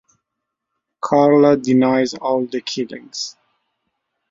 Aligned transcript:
Karla 0.99 1.55
denies 1.57 2.15
all 2.15 2.47
the 2.47 2.59
killings. 2.59 3.37